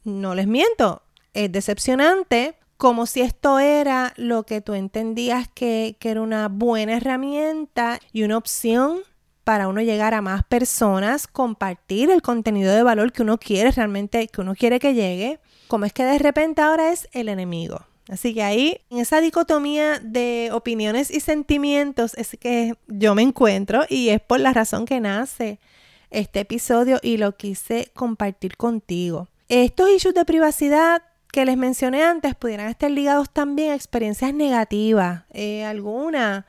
no 0.05 0.35
les 0.35 0.47
miento, 0.47 1.03
es 1.33 1.51
decepcionante 1.51 2.57
como 2.77 3.07
si 3.07 3.23
esto 3.23 3.59
era 3.59 4.13
lo 4.17 4.45
que 4.45 4.61
tú 4.61 4.75
entendías 4.75 5.49
que, 5.49 5.97
era 6.01 6.21
una 6.21 6.49
buena 6.49 6.97
herramienta 6.97 7.99
y 8.13 8.23
una 8.23 8.37
opción 8.37 9.01
para 9.45 9.69
uno 9.69 9.81
llegar 9.81 10.13
a 10.13 10.21
más 10.21 10.45
personas, 10.45 11.27
compartir 11.27 12.11
el 12.11 12.21
contenido 12.21 12.75
de 12.75 12.83
valor 12.83 13.13
que 13.13 13.23
uno 13.23 13.39
quiere 13.39 13.71
realmente, 13.71 14.29
que 14.29 14.41
uno 14.41 14.55
quiere 14.55 14.79
que 14.79 14.95
llegue, 14.95 15.41
como 15.69 15.85
es 15.85 15.93
que 15.93 16.05
de 16.05 16.19
repente 16.19 16.63
ahora 16.63 16.93
es 16.93 17.09
el 17.13 17.29
enemigo. 17.29 17.81
Así 18.09 18.35
que 18.35 18.43
ahí, 18.43 18.81
en 18.91 18.99
esa 18.99 19.21
dicotomía 19.21 19.99
de 19.99 20.51
opiniones 20.53 21.11
y 21.11 21.21
sentimientos, 21.21 22.15
es 22.15 22.37
que 22.39 22.75
yo 22.87 23.15
me 23.15 23.23
encuentro 23.23 23.85
y 23.89 24.11
es 24.11 24.21
por 24.21 24.39
la 24.39 24.53
razón 24.53 24.87
que 24.87 25.01
nace 25.01 25.59
este 26.11 26.41
episodio 26.41 26.99
y 27.03 27.17
lo 27.17 27.37
quise 27.37 27.91
compartir 27.95 28.57
contigo. 28.57 29.29
Estos 29.49 29.91
issues 29.91 30.15
de 30.15 30.25
privacidad 30.25 31.03
que 31.33 31.45
les 31.45 31.57
mencioné 31.57 32.05
antes 32.05 32.35
pudieran 32.35 32.69
estar 32.69 32.91
ligados 32.91 33.29
también 33.31 33.73
a 33.73 33.75
experiencias 33.75 34.33
negativas, 34.33 35.25
eh, 35.33 35.65
alguna 35.65 36.47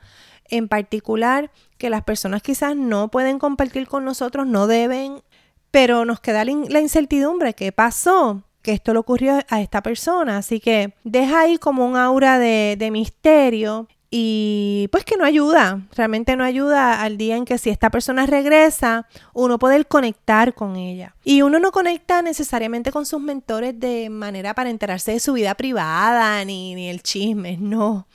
en 0.48 0.68
particular 0.68 1.50
que 1.76 1.90
las 1.90 2.04
personas 2.04 2.42
quizás 2.42 2.74
no 2.74 3.10
pueden 3.10 3.38
compartir 3.38 3.86
con 3.86 4.04
nosotros, 4.04 4.46
no 4.46 4.66
deben, 4.66 5.22
pero 5.70 6.04
nos 6.04 6.20
queda 6.20 6.44
la 6.44 6.80
incertidumbre, 6.80 7.54
¿qué 7.54 7.72
pasó? 7.72 8.44
Que 8.68 8.74
esto 8.74 8.92
le 8.92 8.98
ocurrió 8.98 9.38
a 9.48 9.62
esta 9.62 9.82
persona, 9.82 10.36
así 10.36 10.60
que 10.60 10.92
deja 11.02 11.40
ahí 11.40 11.56
como 11.56 11.86
un 11.86 11.96
aura 11.96 12.38
de, 12.38 12.76
de 12.78 12.90
misterio 12.90 13.88
y 14.10 14.90
pues 14.92 15.06
que 15.06 15.16
no 15.16 15.24
ayuda, 15.24 15.86
realmente 15.96 16.36
no 16.36 16.44
ayuda 16.44 17.00
al 17.00 17.16
día 17.16 17.36
en 17.36 17.46
que 17.46 17.56
si 17.56 17.70
esta 17.70 17.88
persona 17.88 18.26
regresa, 18.26 19.08
uno 19.32 19.58
puede 19.58 19.82
conectar 19.86 20.52
con 20.52 20.76
ella. 20.76 21.16
Y 21.24 21.40
uno 21.40 21.58
no 21.60 21.72
conecta 21.72 22.20
necesariamente 22.20 22.92
con 22.92 23.06
sus 23.06 23.22
mentores 23.22 23.80
de 23.80 24.10
manera 24.10 24.52
para 24.52 24.68
enterarse 24.68 25.12
de 25.12 25.20
su 25.20 25.32
vida 25.32 25.54
privada 25.54 26.44
ni, 26.44 26.74
ni 26.74 26.90
el 26.90 27.02
chisme, 27.02 27.56
no. 27.58 28.06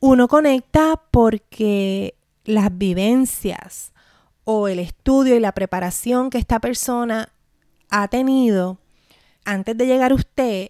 Uno 0.00 0.28
conecta 0.28 0.98
porque 1.10 2.14
las 2.46 2.70
vivencias 2.78 3.92
o 4.44 4.66
el 4.66 4.78
estudio 4.78 5.36
y 5.36 5.40
la 5.40 5.52
preparación 5.52 6.30
que 6.30 6.38
esta 6.38 6.58
persona 6.58 7.28
ha 7.90 8.08
tenido 8.08 8.78
antes 9.44 9.76
de 9.76 9.86
llegar 9.86 10.12
a 10.12 10.14
usted, 10.14 10.68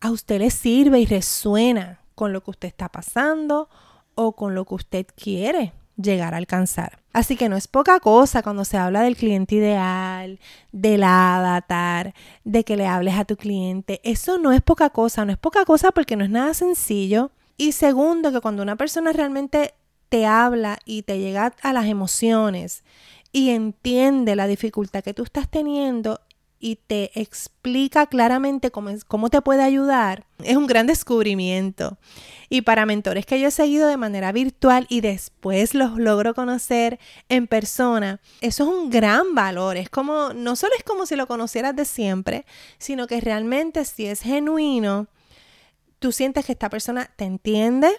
a 0.00 0.10
usted 0.10 0.38
le 0.38 0.50
sirve 0.50 1.00
y 1.00 1.06
resuena 1.06 2.00
con 2.14 2.32
lo 2.32 2.42
que 2.42 2.50
usted 2.50 2.68
está 2.68 2.88
pasando 2.88 3.68
o 4.14 4.32
con 4.32 4.54
lo 4.54 4.64
que 4.64 4.74
usted 4.74 5.06
quiere 5.14 5.72
llegar 5.96 6.34
a 6.34 6.38
alcanzar. 6.38 7.00
Así 7.12 7.36
que 7.36 7.48
no 7.48 7.56
es 7.56 7.66
poca 7.66 8.00
cosa 8.00 8.42
cuando 8.42 8.64
se 8.64 8.76
habla 8.76 9.02
del 9.02 9.16
cliente 9.16 9.56
ideal, 9.56 10.38
del 10.72 11.02
avatar, 11.02 12.14
de 12.44 12.64
que 12.64 12.76
le 12.76 12.86
hables 12.86 13.14
a 13.14 13.24
tu 13.24 13.36
cliente. 13.36 14.00
Eso 14.04 14.38
no 14.38 14.52
es 14.52 14.62
poca 14.62 14.90
cosa, 14.90 15.24
no 15.24 15.32
es 15.32 15.38
poca 15.38 15.64
cosa 15.64 15.90
porque 15.90 16.16
no 16.16 16.24
es 16.24 16.30
nada 16.30 16.54
sencillo. 16.54 17.30
Y 17.56 17.72
segundo, 17.72 18.32
que 18.32 18.40
cuando 18.40 18.62
una 18.62 18.76
persona 18.76 19.12
realmente 19.12 19.74
te 20.08 20.26
habla 20.26 20.78
y 20.84 21.02
te 21.02 21.18
llega 21.18 21.54
a 21.62 21.72
las 21.72 21.86
emociones 21.86 22.84
y 23.32 23.50
entiende 23.50 24.36
la 24.36 24.46
dificultad 24.46 25.02
que 25.02 25.14
tú 25.14 25.24
estás 25.24 25.48
teniendo, 25.48 26.20
y 26.60 26.76
te 26.76 27.10
explica 27.18 28.06
claramente 28.06 28.70
cómo, 28.70 28.90
cómo 29.08 29.30
te 29.30 29.40
puede 29.40 29.62
ayudar, 29.62 30.26
es 30.44 30.56
un 30.56 30.66
gran 30.66 30.86
descubrimiento. 30.86 31.96
Y 32.50 32.60
para 32.62 32.84
mentores 32.84 33.24
que 33.24 33.40
yo 33.40 33.48
he 33.48 33.50
seguido 33.50 33.88
de 33.88 33.96
manera 33.96 34.30
virtual 34.30 34.86
y 34.90 35.00
después 35.00 35.74
los 35.74 35.98
logro 35.98 36.34
conocer 36.34 37.00
en 37.30 37.46
persona, 37.46 38.20
eso 38.42 38.64
es 38.64 38.68
un 38.68 38.90
gran 38.90 39.34
valor. 39.34 39.78
Es 39.78 39.88
como, 39.88 40.34
no 40.34 40.54
solo 40.54 40.74
es 40.76 40.84
como 40.84 41.06
si 41.06 41.16
lo 41.16 41.26
conocieras 41.26 41.74
de 41.74 41.86
siempre, 41.86 42.44
sino 42.78 43.06
que 43.06 43.20
realmente 43.20 43.84
si 43.86 44.06
es 44.06 44.20
genuino, 44.20 45.08
tú 45.98 46.12
sientes 46.12 46.44
que 46.44 46.52
esta 46.52 46.68
persona 46.68 47.10
te 47.16 47.24
entiende 47.24 47.90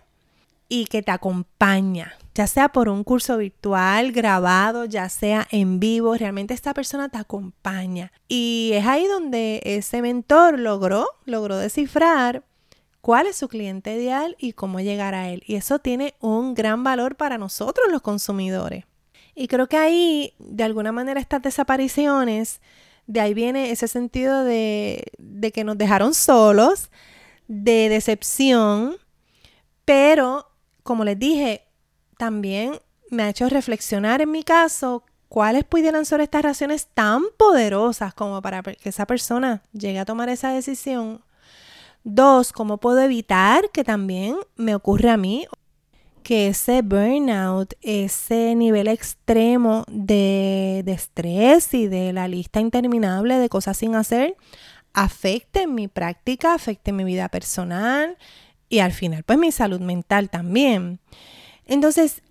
y 0.73 0.85
que 0.85 1.01
te 1.01 1.11
acompaña 1.11 2.13
ya 2.33 2.47
sea 2.47 2.69
por 2.69 2.87
un 2.87 3.03
curso 3.03 3.37
virtual, 3.37 4.11
grabado, 4.13 4.85
ya 4.85 5.09
sea 5.09 5.47
en 5.51 5.79
vivo, 5.79 6.15
realmente 6.15 6.53
esta 6.53 6.73
persona 6.73 7.09
te 7.09 7.17
acompaña. 7.17 8.11
Y 8.29 8.71
es 8.73 8.85
ahí 8.85 9.05
donde 9.05 9.61
ese 9.65 10.01
mentor 10.01 10.57
logró, 10.57 11.07
logró 11.25 11.57
descifrar 11.57 12.45
cuál 13.01 13.27
es 13.27 13.35
su 13.35 13.49
cliente 13.49 13.93
ideal 13.93 14.37
y 14.39 14.53
cómo 14.53 14.79
llegar 14.79 15.13
a 15.13 15.29
él. 15.29 15.43
Y 15.45 15.55
eso 15.55 15.79
tiene 15.79 16.15
un 16.21 16.53
gran 16.53 16.83
valor 16.85 17.17
para 17.17 17.37
nosotros 17.37 17.87
los 17.91 18.01
consumidores. 18.01 18.85
Y 19.35 19.47
creo 19.47 19.67
que 19.67 19.77
ahí, 19.77 20.33
de 20.39 20.63
alguna 20.63 20.93
manera, 20.93 21.19
estas 21.19 21.41
desapariciones, 21.41 22.61
de 23.07 23.19
ahí 23.19 23.33
viene 23.33 23.71
ese 23.71 23.89
sentido 23.89 24.45
de, 24.45 25.03
de 25.17 25.51
que 25.51 25.65
nos 25.65 25.77
dejaron 25.77 26.13
solos, 26.13 26.91
de 27.49 27.89
decepción, 27.89 28.95
pero, 29.83 30.50
como 30.83 31.03
les 31.03 31.17
dije, 31.17 31.63
también 32.17 32.79
me 33.09 33.23
ha 33.23 33.29
hecho 33.29 33.49
reflexionar 33.49 34.21
en 34.21 34.31
mi 34.31 34.43
caso 34.43 35.03
cuáles 35.27 35.63
pudieran 35.63 36.05
ser 36.05 36.21
estas 36.21 36.41
razones 36.41 36.87
tan 36.93 37.23
poderosas 37.37 38.13
como 38.13 38.41
para 38.41 38.61
que 38.63 38.89
esa 38.89 39.05
persona 39.05 39.61
llegue 39.73 39.99
a 39.99 40.05
tomar 40.05 40.29
esa 40.29 40.51
decisión. 40.51 41.21
Dos, 42.03 42.51
cómo 42.51 42.77
puedo 42.77 42.99
evitar 43.01 43.69
que 43.71 43.83
también 43.83 44.35
me 44.55 44.75
ocurra 44.75 45.13
a 45.13 45.17
mí 45.17 45.47
que 46.23 46.47
ese 46.47 46.81
burnout, 46.81 47.73
ese 47.81 48.55
nivel 48.55 48.87
extremo 48.87 49.83
de, 49.87 50.81
de 50.85 50.91
estrés 50.91 51.73
y 51.73 51.87
de 51.87 52.13
la 52.13 52.27
lista 52.27 52.59
interminable 52.59 53.37
de 53.37 53.49
cosas 53.49 53.77
sin 53.77 53.95
hacer 53.95 54.35
afecte 54.93 55.67
mi 55.67 55.87
práctica, 55.87 56.53
afecte 56.53 56.91
mi 56.91 57.03
vida 57.03 57.29
personal 57.29 58.17
y 58.71 58.79
al 58.79 58.93
final 58.93 59.23
pues 59.23 59.37
mi 59.37 59.51
salud 59.51 59.81
mental 59.81 60.31
también. 60.31 60.99
Entonces, 61.65 62.23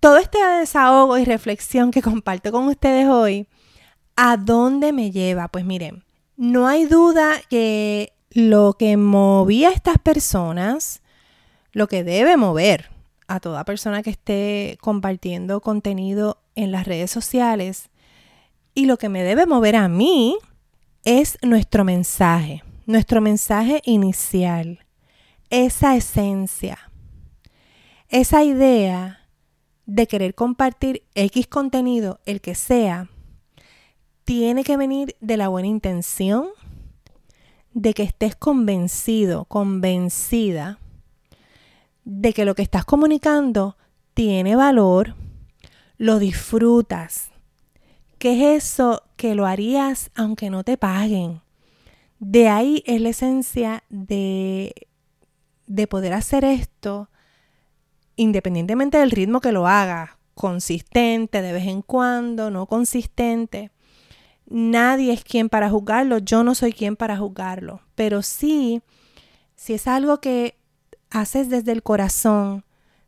todo 0.00 0.16
este 0.16 0.42
desahogo 0.42 1.18
y 1.18 1.24
reflexión 1.24 1.92
que 1.92 2.02
comparto 2.10 2.50
con 2.50 2.66
ustedes 2.66 3.06
hoy, 3.06 3.46
¿a 4.16 4.36
dónde 4.36 4.92
me 4.92 5.12
lleva? 5.12 5.48
Pues 5.48 5.64
miren, 5.64 6.02
no 6.36 6.66
hay 6.66 6.86
duda 6.86 7.34
que 7.48 8.14
lo 8.30 8.72
que 8.78 8.96
movía 8.96 9.68
a 9.68 9.72
estas 9.72 9.98
personas, 9.98 11.02
lo 11.72 11.86
que 11.86 12.02
debe 12.02 12.36
mover 12.36 12.90
a 13.28 13.38
toda 13.38 13.64
persona 13.64 14.02
que 14.02 14.10
esté 14.10 14.78
compartiendo 14.80 15.60
contenido 15.60 16.38
en 16.54 16.72
las 16.72 16.86
redes 16.86 17.10
sociales 17.10 17.90
y 18.74 18.86
lo 18.86 18.96
que 18.96 19.08
me 19.08 19.22
debe 19.22 19.46
mover 19.46 19.76
a 19.76 19.88
mí 19.88 20.38
es 21.04 21.38
nuestro 21.42 21.84
mensaje, 21.84 22.62
nuestro 22.86 23.20
mensaje 23.20 23.82
inicial, 23.84 24.84
esa 25.50 25.96
esencia, 25.96 26.78
esa 28.08 28.42
idea 28.44 29.28
de 29.86 30.06
querer 30.06 30.34
compartir 30.34 31.02
X 31.14 31.46
contenido, 31.48 32.20
el 32.24 32.40
que 32.40 32.54
sea, 32.54 33.08
tiene 34.24 34.64
que 34.64 34.76
venir 34.76 35.16
de 35.20 35.36
la 35.36 35.48
buena 35.48 35.68
intención, 35.68 36.48
de 37.72 37.94
que 37.94 38.04
estés 38.04 38.36
convencido, 38.36 39.44
convencida 39.44 40.78
de 42.04 42.32
que 42.32 42.44
lo 42.44 42.54
que 42.54 42.62
estás 42.62 42.84
comunicando 42.84 43.76
tiene 44.14 44.56
valor, 44.56 45.14
lo 45.96 46.18
disfrutas. 46.18 47.30
¿Qué 48.18 48.56
es 48.56 48.64
eso 48.64 49.02
que 49.16 49.34
lo 49.34 49.46
harías 49.46 50.10
aunque 50.14 50.50
no 50.50 50.64
te 50.64 50.76
paguen? 50.76 51.40
De 52.18 52.48
ahí 52.48 52.82
es 52.86 53.00
la 53.00 53.10
esencia 53.10 53.84
de, 53.88 54.88
de 55.70 55.86
poder 55.86 56.12
hacer 56.12 56.44
esto 56.44 57.08
independientemente 58.16 58.98
del 58.98 59.12
ritmo 59.12 59.40
que 59.40 59.52
lo 59.52 59.68
hagas, 59.68 60.10
consistente, 60.34 61.42
de 61.42 61.52
vez 61.52 61.68
en 61.68 61.80
cuando, 61.80 62.50
no 62.50 62.66
consistente. 62.66 63.70
Nadie 64.46 65.12
es 65.12 65.22
quien 65.22 65.48
para 65.48 65.70
juzgarlo, 65.70 66.18
yo 66.18 66.42
no 66.42 66.56
soy 66.56 66.72
quien 66.72 66.96
para 66.96 67.16
juzgarlo, 67.16 67.82
pero 67.94 68.20
sí, 68.22 68.82
si 69.54 69.74
es 69.74 69.86
algo 69.86 70.20
que 70.20 70.58
haces 71.08 71.48
desde 71.48 71.70
el 71.70 71.84
corazón, 71.84 72.64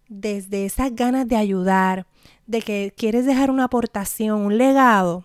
desde 0.09 0.64
esas 0.64 0.95
ganas 0.95 1.26
de 1.26 1.37
ayudar, 1.37 2.07
de 2.47 2.62
que 2.62 2.95
quieres 2.97 3.26
dejar 3.26 3.50
una 3.50 3.64
aportación, 3.64 4.40
un 4.40 4.57
legado, 4.57 5.25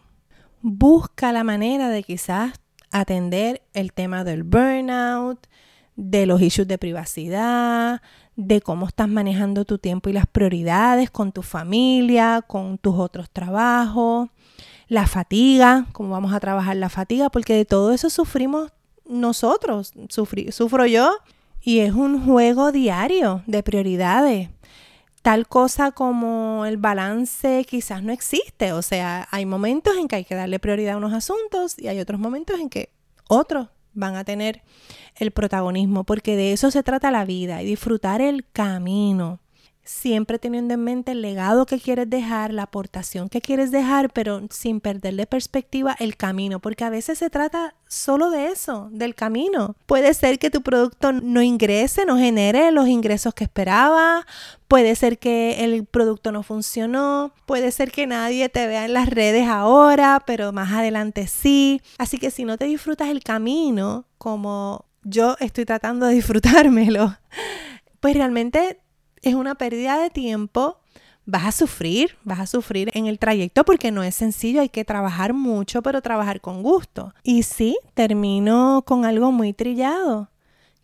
busca 0.64 1.32
la 1.32 1.44
manera 1.44 1.90
de 1.90 2.02
quizás 2.02 2.54
atender 2.90 3.62
el 3.74 3.94
tema 3.94 4.24
del 4.24 4.42
burnout, 4.42 5.48
de 5.98 6.28
los 6.28 6.42
issues 6.42 6.68
de 6.68 6.78
privacidad, 6.78 8.02
de 8.36 8.62
cómo 8.62 8.88
estás 8.88 9.10
manejando 9.10 9.66
tu 9.66 9.80
tiempo 9.80 10.10
y 10.10 10.14
las 10.14 10.28
prioridades 10.28 11.10
con 11.10 11.32
tu 11.32 11.42
familia, 11.42 12.44
con 12.46 12.78
tus 12.78 12.96
otros 12.96 13.30
trabajos, 13.32 14.30
la 14.88 15.08
fatiga, 15.08 15.88
cómo 15.92 16.12
vamos 16.12 16.34
a 16.34 16.40
trabajar 16.40 16.78
la 16.78 16.90
fatiga, 16.90 17.30
porque 17.30 17.56
de 17.56 17.66
todo 17.66 17.92
eso 17.92 18.10
sufrimos 18.12 18.72
nosotros, 19.10 19.94
sufro 20.10 20.86
yo, 20.86 21.12
y 21.62 21.80
es 21.80 21.94
un 21.94 22.24
juego 22.24 22.72
diario 22.72 23.42
de 23.48 23.64
prioridades. 23.64 24.50
Tal 25.24 25.48
cosa 25.48 25.92
como 25.92 26.66
el 26.66 26.78
balance 26.78 27.66
quizás 27.68 28.04
no 28.04 28.14
existe, 28.14 28.72
o 28.72 28.84
sea, 28.84 29.28
hay 29.32 29.48
momentos 29.48 29.98
en 29.98 30.08
que 30.08 30.18
hay 30.18 30.26
que 30.26 30.36
darle 30.36 30.60
prioridad 30.60 30.94
a 30.94 30.98
unos 30.98 31.14
asuntos 31.14 31.78
y 31.80 31.88
hay 31.88 32.00
otros 32.00 32.20
momentos 32.20 32.60
en 32.60 32.70
que 32.70 32.92
otros 33.28 33.68
van 33.98 34.16
a 34.16 34.24
tener 34.24 34.62
el 35.16 35.32
protagonismo, 35.32 36.04
porque 36.04 36.36
de 36.36 36.54
eso 36.54 36.72
se 36.72 36.84
trata 36.84 37.12
la 37.12 37.26
vida 37.26 37.62
y 37.62 37.66
disfrutar 37.66 38.22
el 38.22 38.46
camino 38.52 39.40
siempre 39.88 40.38
teniendo 40.38 40.74
en 40.74 40.84
mente 40.84 41.14
el 41.14 41.22
legado 41.22 41.66
que 41.66 41.80
quieres 41.80 42.10
dejar, 42.10 42.54
la 42.54 42.64
aportación 42.64 43.30
que 43.30 43.40
quieres 43.40 43.72
dejar, 43.72 44.12
pero 44.12 44.42
sin 44.50 44.82
perder 44.82 45.16
de 45.16 45.26
perspectiva 45.26 45.96
el 46.00 46.18
camino, 46.18 46.60
porque 46.60 46.84
a 46.84 46.90
veces 46.90 47.20
se 47.20 47.30
trata 47.30 47.74
solo 47.88 48.30
de 48.30 48.48
eso, 48.48 48.90
del 48.92 49.16
camino. 49.16 49.78
Puede 49.86 50.14
ser 50.14 50.40
que 50.40 50.50
tu 50.50 50.62
producto 50.62 51.14
no 51.14 51.42
ingrese, 51.42 52.06
no 52.06 52.18
genere 52.18 52.72
los 52.72 52.90
ingresos 52.90 53.34
que 53.34 53.46
esperaba, 53.46 54.28
puede 54.68 54.94
ser 54.96 55.20
que 55.20 55.64
el 55.64 55.86
producto 55.86 56.34
no 56.34 56.44
funcionó, 56.44 57.32
puede 57.46 57.72
ser 57.72 57.92
que 57.92 58.08
nadie 58.08 58.50
te 58.50 58.68
vea 58.68 58.84
en 58.84 58.94
las 58.94 59.08
redes 59.08 59.48
ahora, 59.48 60.22
pero 60.28 60.52
más 60.52 60.74
adelante 60.74 61.28
sí. 61.28 61.82
Así 61.98 62.18
que 62.18 62.30
si 62.30 62.44
no 62.44 62.58
te 62.58 62.66
disfrutas 62.66 63.08
el 63.08 63.24
camino 63.24 64.06
como 64.18 64.86
yo 65.04 65.38
estoy 65.40 65.64
tratando 65.64 66.08
de 66.08 66.16
disfrutármelo, 66.16 67.18
pues 68.02 68.16
realmente 68.16 68.82
es 69.22 69.36
una 69.36 69.56
pérdida 69.56 69.98
de 70.00 70.10
tiempo. 70.10 70.80
Vas 71.26 71.46
a 71.46 71.52
sufrir, 71.52 72.18
vas 72.24 72.40
a 72.40 72.48
sufrir 72.48 72.90
en 72.94 73.06
el 73.08 73.20
trayecto 73.20 73.66
porque 73.66 73.92
no 73.92 74.02
es 74.02 74.16
sencillo, 74.16 74.62
hay 74.62 74.70
que 74.70 74.86
trabajar 74.86 75.34
mucho, 75.34 75.82
pero 75.82 76.02
trabajar 76.02 76.40
con 76.40 76.64
gusto. 76.64 77.14
Y 77.22 77.44
sí, 77.44 77.78
termino 77.94 78.84
con 78.86 79.04
algo 79.04 79.34
muy 79.34 79.52
trillado, 79.52 80.30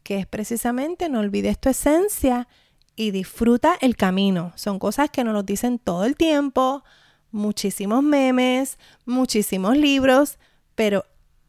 que 0.04 0.20
es 0.20 0.28
precisamente 0.28 1.08
no 1.08 1.20
olvides 1.20 1.58
tu 1.60 1.70
esencia 1.70 2.50
y 2.96 3.12
disfruta 3.12 3.78
el 3.80 3.96
camino. 3.96 4.52
Son 4.56 4.80
cosas 4.80 5.10
que 5.10 5.24
nos 5.24 5.34
lo 5.34 5.44
dicen 5.44 5.80
todo 5.80 6.04
el 6.04 6.18
tiempo, 6.18 6.84
muchísimos 7.32 8.04
memes, 8.04 8.78
muchísimos 9.06 9.78
libros, 9.78 10.38
pero 10.76 11.06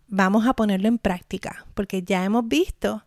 vamos 0.06 0.46
a 0.46 0.54
ponerlo 0.54 0.88
en 0.88 0.98
práctica, 0.98 1.66
porque 1.74 2.02
ya 2.02 2.24
hemos 2.24 2.46
visto 2.46 3.04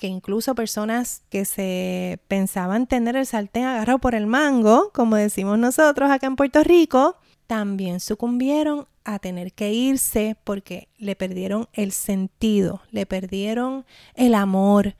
que 0.00 0.06
incluso 0.06 0.54
personas 0.54 1.24
que 1.28 1.44
se 1.44 2.20
pensaban 2.26 2.86
tener 2.86 3.16
el 3.16 3.26
sartén 3.26 3.64
agarrado 3.64 3.98
por 3.98 4.14
el 4.14 4.26
mango, 4.26 4.90
como 4.94 5.16
decimos 5.16 5.58
nosotros 5.58 6.10
acá 6.10 6.26
en 6.26 6.36
Puerto 6.36 6.64
Rico, 6.64 7.18
también 7.46 8.00
sucumbieron 8.00 8.88
a 9.04 9.18
tener 9.18 9.52
que 9.52 9.74
irse 9.74 10.38
porque 10.42 10.88
le 10.96 11.16
perdieron 11.16 11.68
el 11.74 11.92
sentido, 11.92 12.80
le 12.90 13.04
perdieron 13.04 13.84
el 14.14 14.34
amor. 14.34 14.96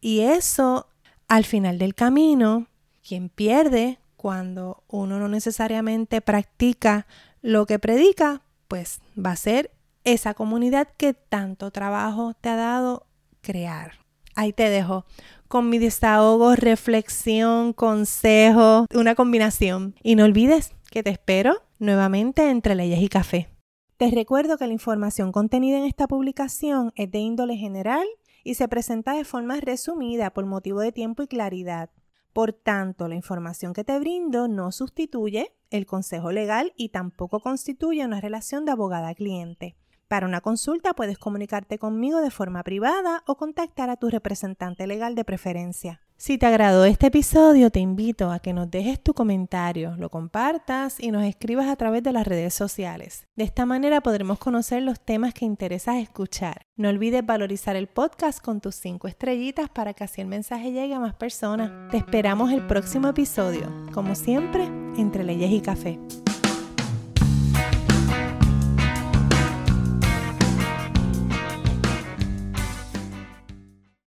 Y 0.00 0.20
eso, 0.20 0.86
al 1.26 1.44
final 1.44 1.80
del 1.80 1.96
camino, 1.96 2.68
quien 3.02 3.30
pierde 3.30 3.98
cuando 4.14 4.84
uno 4.86 5.18
no 5.18 5.26
necesariamente 5.26 6.20
practica 6.20 7.08
lo 7.42 7.66
que 7.66 7.80
predica, 7.80 8.42
pues 8.68 9.00
va 9.18 9.32
a 9.32 9.36
ser 9.36 9.72
esa 10.04 10.34
comunidad 10.34 10.86
que 10.96 11.12
tanto 11.12 11.72
trabajo 11.72 12.34
te 12.40 12.50
ha 12.50 12.56
dado 12.56 13.04
crear. 13.40 14.03
Ahí 14.34 14.52
te 14.52 14.68
dejo 14.70 15.04
con 15.48 15.68
mi 15.68 15.78
desahogo, 15.78 16.56
reflexión, 16.56 17.72
consejo, 17.72 18.86
una 18.94 19.14
combinación. 19.14 19.94
Y 20.02 20.16
no 20.16 20.24
olvides 20.24 20.72
que 20.90 21.02
te 21.02 21.10
espero 21.10 21.62
nuevamente 21.78 22.50
entre 22.50 22.74
leyes 22.74 23.00
y 23.00 23.08
café. 23.08 23.48
Te 23.96 24.10
recuerdo 24.10 24.58
que 24.58 24.66
la 24.66 24.72
información 24.72 25.30
contenida 25.30 25.78
en 25.78 25.84
esta 25.84 26.08
publicación 26.08 26.92
es 26.96 27.10
de 27.10 27.18
índole 27.18 27.56
general 27.56 28.04
y 28.42 28.54
se 28.54 28.66
presenta 28.66 29.14
de 29.14 29.24
forma 29.24 29.60
resumida 29.60 30.30
por 30.30 30.46
motivo 30.46 30.80
de 30.80 30.90
tiempo 30.90 31.22
y 31.22 31.28
claridad. 31.28 31.90
Por 32.32 32.52
tanto, 32.52 33.06
la 33.06 33.14
información 33.14 33.72
que 33.72 33.84
te 33.84 33.96
brindo 34.00 34.48
no 34.48 34.72
sustituye 34.72 35.52
el 35.70 35.86
consejo 35.86 36.32
legal 36.32 36.72
y 36.76 36.88
tampoco 36.88 37.38
constituye 37.38 38.04
una 38.04 38.20
relación 38.20 38.64
de 38.64 38.72
abogada-cliente. 38.72 39.76
Para 40.14 40.28
una 40.28 40.40
consulta 40.40 40.94
puedes 40.94 41.18
comunicarte 41.18 41.76
conmigo 41.76 42.20
de 42.20 42.30
forma 42.30 42.62
privada 42.62 43.24
o 43.26 43.34
contactar 43.34 43.90
a 43.90 43.96
tu 43.96 44.10
representante 44.10 44.86
legal 44.86 45.16
de 45.16 45.24
preferencia. 45.24 46.02
Si 46.16 46.38
te 46.38 46.46
agradó 46.46 46.84
este 46.84 47.08
episodio, 47.08 47.70
te 47.70 47.80
invito 47.80 48.30
a 48.30 48.38
que 48.38 48.52
nos 48.52 48.70
dejes 48.70 49.02
tu 49.02 49.12
comentario, 49.12 49.96
lo 49.96 50.10
compartas 50.10 51.00
y 51.00 51.10
nos 51.10 51.24
escribas 51.24 51.66
a 51.66 51.74
través 51.74 52.04
de 52.04 52.12
las 52.12 52.28
redes 52.28 52.54
sociales. 52.54 53.26
De 53.34 53.42
esta 53.42 53.66
manera 53.66 54.02
podremos 54.02 54.38
conocer 54.38 54.84
los 54.84 55.00
temas 55.00 55.34
que 55.34 55.46
interesas 55.46 55.96
escuchar. 55.96 56.62
No 56.76 56.90
olvides 56.90 57.26
valorizar 57.26 57.74
el 57.74 57.88
podcast 57.88 58.40
con 58.40 58.60
tus 58.60 58.76
5 58.76 59.08
estrellitas 59.08 59.68
para 59.68 59.94
que 59.94 60.04
así 60.04 60.20
el 60.20 60.28
mensaje 60.28 60.70
llegue 60.70 60.94
a 60.94 61.00
más 61.00 61.14
personas. 61.14 61.90
Te 61.90 61.96
esperamos 61.96 62.52
el 62.52 62.64
próximo 62.68 63.08
episodio, 63.08 63.68
como 63.92 64.14
siempre, 64.14 64.62
entre 64.96 65.24
leyes 65.24 65.50
y 65.50 65.60
café. 65.60 65.98